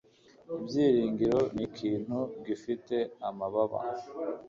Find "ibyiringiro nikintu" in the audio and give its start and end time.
0.55-2.17